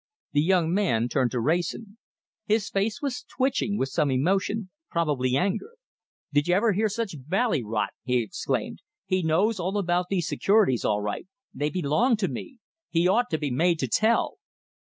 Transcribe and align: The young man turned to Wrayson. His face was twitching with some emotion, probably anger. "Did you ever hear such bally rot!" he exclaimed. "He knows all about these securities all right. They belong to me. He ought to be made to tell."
The 0.31 0.41
young 0.41 0.73
man 0.73 1.09
turned 1.09 1.29
to 1.29 1.39
Wrayson. 1.39 1.99
His 2.47 2.71
face 2.71 3.03
was 3.03 3.21
twitching 3.21 3.77
with 3.77 3.89
some 3.89 4.09
emotion, 4.09 4.71
probably 4.89 5.35
anger. 5.37 5.73
"Did 6.33 6.47
you 6.47 6.55
ever 6.55 6.71
hear 6.73 6.89
such 6.89 7.15
bally 7.29 7.63
rot!" 7.63 7.91
he 8.03 8.17
exclaimed. 8.23 8.79
"He 9.05 9.21
knows 9.21 9.59
all 9.59 9.77
about 9.77 10.07
these 10.09 10.27
securities 10.27 10.83
all 10.83 11.01
right. 11.03 11.27
They 11.53 11.69
belong 11.69 12.17
to 12.17 12.27
me. 12.27 12.57
He 12.89 13.07
ought 13.07 13.29
to 13.29 13.37
be 13.37 13.51
made 13.51 13.77
to 13.77 13.87
tell." 13.87 14.39